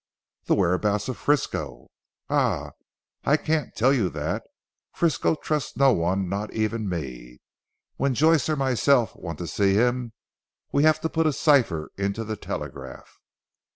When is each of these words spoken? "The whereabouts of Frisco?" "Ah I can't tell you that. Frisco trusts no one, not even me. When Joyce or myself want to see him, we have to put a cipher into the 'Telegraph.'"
"The 0.45 0.55
whereabouts 0.55 1.09
of 1.09 1.17
Frisco?" 1.17 1.91
"Ah 2.27 2.71
I 3.23 3.37
can't 3.37 3.75
tell 3.75 3.93
you 3.93 4.09
that. 4.09 4.41
Frisco 4.93 5.35
trusts 5.35 5.77
no 5.77 5.93
one, 5.93 6.27
not 6.27 6.51
even 6.55 6.89
me. 6.89 7.39
When 7.97 8.15
Joyce 8.15 8.49
or 8.49 8.55
myself 8.55 9.15
want 9.15 9.37
to 9.37 9.45
see 9.45 9.75
him, 9.75 10.13
we 10.71 10.81
have 10.85 11.01
to 11.01 11.07
put 11.09 11.27
a 11.27 11.33
cipher 11.33 11.91
into 11.99 12.23
the 12.23 12.35
'Telegraph.'" 12.35 13.19